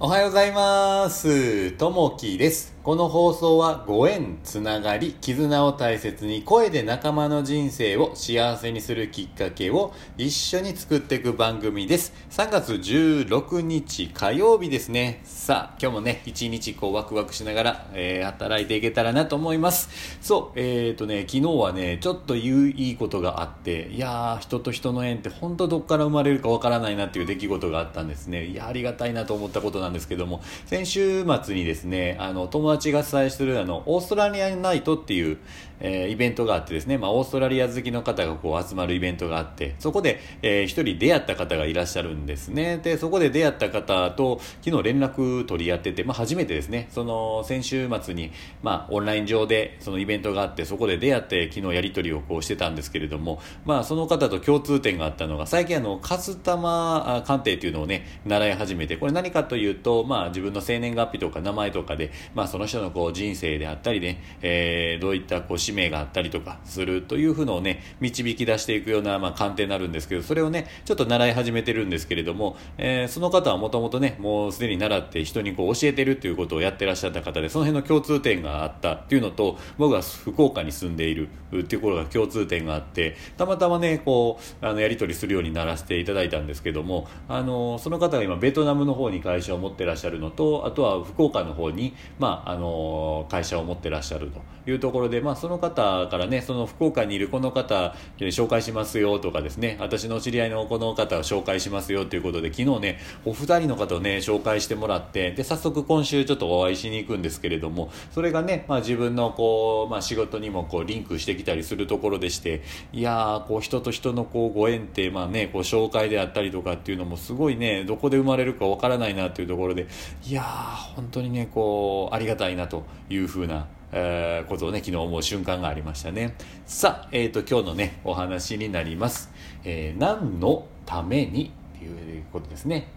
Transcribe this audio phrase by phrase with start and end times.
[0.00, 1.70] おはようございます。
[1.72, 2.73] ともきです。
[2.84, 12.12] この放送はご縁、つながり、絆を大切に声で仲間の人生を幸せにするきっかけを一緒に作っていく番組です。
[12.28, 15.22] 3月16日火曜日ですね。
[15.24, 20.18] さあ、今日もね、一日こうワクワクしながら、えー働いていけたらなと思います。
[20.20, 28.44] そう、えーとね、昨日はね、ちょっと言ういいことがあって、いやー、人と人の縁って本当どっから生まれるかわからないなっていう出来事があったんですね。
[28.44, 35.38] いや、ありがたいなと思ったことなんですけども、先週末にですね、あの、友達が主催するあの、オーストラリアナイトっていう、
[35.80, 42.78] えーイベントがあってですね、まあ、オーストラリア好きの方がこう集まるイベントがあって、そこで、えー一人出会った方がいらっしゃるんですね。
[42.78, 48.30] で、そこで出会った方と昨日連絡取り合ってて、まあ、初めてですね、その先週末に、
[48.62, 119.86] まあ、オンライン上でそのイベントがあって、そこで出会って昨日やり取りをこうしてたんですけれども、まあ、その方と共通点があったのが、最近あの、カスタマー鑑定っていうのをね、習い始めて、これ何かというと、まあ、自分の生年月日とか名前とかで、まあ、その人のこう人生であったりね、えーどういったこう使命があったりとかするというふうのをね、導き出していくような、まあ、鑑定になるんですけど、それをね、ちょっと習い始めてるんですけれども、えーその方はもともとね、もうすでに習って人にこう教えてるっていうことをやってらっしゃった方で、その辺の共通点があったっていうのと、僕が福岡に住んでいるっていうところが共通点があって、たまたまね、こう、あの、やり取りするようにならせていただいたんですけども、あの、その方が今、ベトナムの方に会社を持ってらっしゃるのと、あとは福岡の方に、まあ、あの、会社を持ってらっしゃるというところで、まあ、その方からね、その福岡にいるこの方、え紹介しますよとかですね、私の知り合いのこの方を紹介しますよということで、昨日ね、お二人の方をね、紹介してもらって、で、早速今週ちょっとお会いしに行くんですけれども、それがね、まあ自分のこう、まあ仕事にもこうリンクしてきたりするところでして、いやー、こう人と人のこうご縁って、まあね、こう紹介であったりとかっていうのもすごいね、どこで生まれるかわからないなっていうところで、
[120.26, 126.36] いやー、本当にね、こう、ありがたいたいなというふうな、えーことをね、昨日思う瞬間がありましたね。
[126.66, 129.30] さあ、えっ、と、今日のね、お話になります。
[129.64, 132.88] えー何のためにっていうことですね。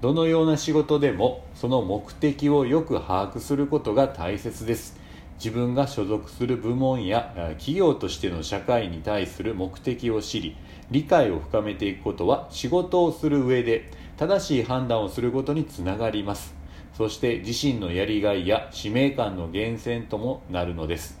[0.00, 5.00] どのような仕事でも、その目的をよく把握することが大切です。
[5.38, 10.56] 自分が所属する部門や企業としての社会に対する目的を知り、
[10.92, 16.61] 理解を深めていくことは仕事をする上で正しい判断をすることにつながります。
[16.94, 21.20] そして自身のやりがいや使命感の源泉ともなるのです。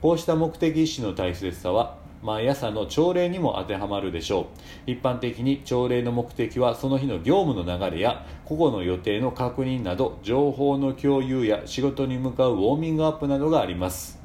[0.00, 4.48] こうした目的意識の大切さは毎朝の朝礼にも当てはまるでしょ
[4.86, 4.90] う。
[4.90, 14.18] 一般的に朝礼の目的はその日の業務の流れや個々の予定の確認など情報の共有や仕事に向かうウォーミングアップなどがあります。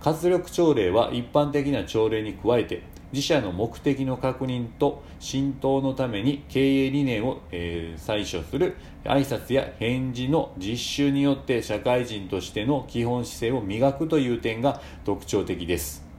[0.00, 16.11] 活力朝礼は一般的な朝礼に加えて自社の目的の確認と浸透のために経営理念を、えー採取する挨拶や返事の実習によって社会人としての基本姿勢を磨くという点が特徴的です。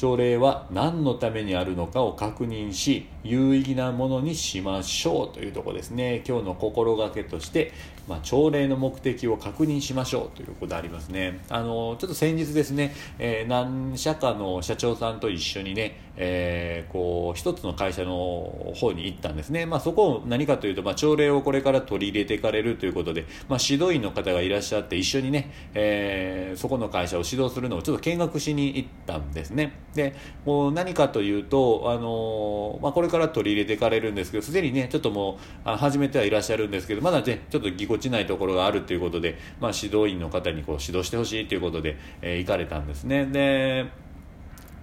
[0.00, 6.24] 朝礼は何のためにあるのかを確認し有意義なものにしましょうというとこですね。
[6.26, 7.74] 今日の心がけとして、
[8.08, 11.40] まあ、朝礼の目的を確認しましょうということでありますね。
[11.50, 29.72] あのちょっと先日ですね、えー何社かの社長さんと一緒にね、えーこう一つの会社の方に行ったんですね、まあ、そこを何かというと、まあ、朝礼をこれから取り入れていかれるということで、ま、指導員の方がいらっしゃって一緒にね、えーそこの会社を指導するのをちょっと見学しに行ったんですね。
[29.94, 30.14] で
[30.44, 43.26] もう何かというと、あのまあ、これから取り入れていかれるんですけどすでにねちょっともうあ始めてはいらっしゃるんですけどまだねちょっとぎこちないところがあるということで、まあ、指導員の方にこう指導してほしいということで、えー行かれたんですね。
[43.26, 43.86] で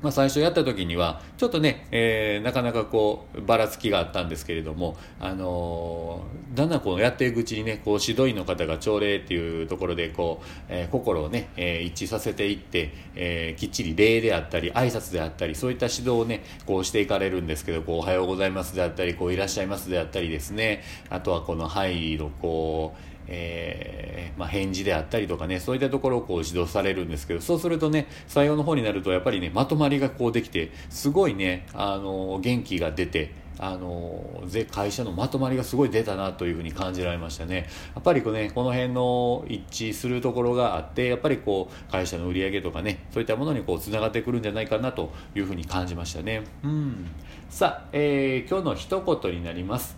[0.02, 20.84] まあ、最初やった時にはちょっとね、えーなかなかこうばらつきがあったんですけれども、あのーだんだんこうやっていくうちにねこう指導員の方が朝礼っていうところでこう、えー心をね、えー一致させていって、えーきっちり礼であったり挨拶であったりそういった指導をねこうしていかれるんですけどこうおはようございますであったりこういらっしゃいますであったりですね。
[21.10, 34.24] あとはこの「はい」のこうえーまあ、返事であったりとかねそういったところをこう指導されるんですけどそうするとね採用の方になるとやっぱりねまとまりがこうできてすごいねあの元気が出てあの
[34.72, 37.68] 会社のまとまりがすごい出たなというふうに感じられましたね。
[37.96, 46.44] やっぱりこ、ね、この辺の一致するところがあってやっぱりこう会社の売り上げとかねそういったものにこうつながってくるんじゃないかなというふうに感じましたね。
[46.64, 47.08] うん。
[47.50, 49.98] さあ、えー今日の一言になります。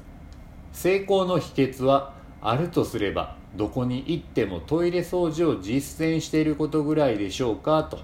[0.72, 8.00] 成功の秘訣はあるとすればどこに行ってもトイレ掃除を実践していることぐらいでしょうかと。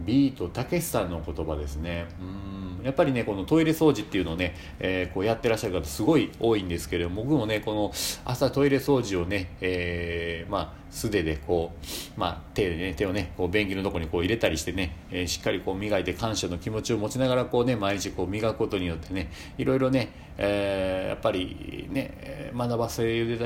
[0.00, 2.06] ビートたけしさんの言葉ですね。
[2.20, 2.69] うん。
[2.82, 7.92] やっぱりねこのトイレ掃除っていうのをね、えー、こうやってらっしゃる方すごい多いんですけれども僕もねこの
[8.24, 11.72] 朝トイレ掃除をね、えー、まあ素手でこ
[12.16, 23.02] う、まあ、手でね手をねこう便器のとこにこう入れたりしてね、えー、しっかりこう磨いて感謝の気持ちを持ちながらこうね毎日こう磨くことによってねいろいろね、えー、やっぱりね学ばせ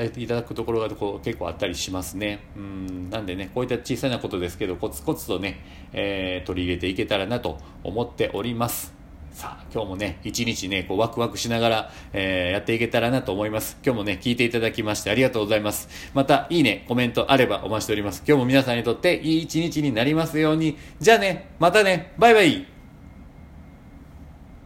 [0.09, 2.39] ていただくところがこう結構あったりしますね。
[2.57, 3.09] うん。
[3.09, 8.94] なんでねこういった小さなことですけどコツコツとね、えー、取り入れていけたらなと思っております。
[9.35, 13.77] さあ、今日もね、一日ね、こうワクワクしながら、えー、やっていけたらなと思います。
[13.85, 15.89] 今日もね、聞いていただきましてありがとうございます。
[16.13, 18.23] また、いいね、コメントあればお待ちしております。
[18.25, 20.77] 今日も皆さんにとっていい一日になりますように。
[21.01, 22.74] じゃあね、またね、バイバイ